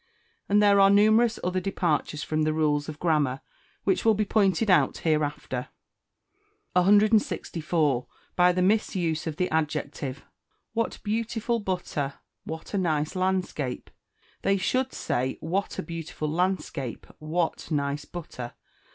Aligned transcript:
And 0.49 0.63
there 0.63 0.79
are 0.79 0.89
numerous 0.89 1.37
other 1.43 1.59
departures 1.59 2.23
from 2.23 2.41
the 2.41 2.53
rules 2.53 2.89
of 2.89 2.97
grammar, 2.97 3.41
which 3.83 4.03
will 4.03 4.15
be 4.15 4.25
pointed 4.25 4.67
out 4.67 4.97
hereafter. 5.05 5.67
164. 6.73 8.07
By 8.35 8.51
the 8.51 8.63
Misuse 8.63 9.27
of 9.27 9.35
the 9.35 9.47
Adjective: 9.51 10.25
"What 10.73 10.97
beautiful 11.03 11.59
butter!" 11.59 12.15
"What 12.45 12.73
a 12.73 12.79
nice 12.79 13.15
landscape!" 13.15 13.91
They 14.41 14.57
should 14.57 14.91
say, 14.91 15.37
"What 15.39 15.77
a 15.77 15.83
beautiful 15.83 16.29
landscape!" 16.31 17.05
"What 17.19 17.69
nice 17.69 18.05
butter!" 18.05 18.55